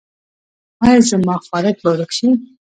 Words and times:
ایا 0.83 0.99
زما 1.09 1.35
خارښ 1.45 1.77
به 1.83 1.89
ورک 1.93 2.11
شي؟ 2.17 2.27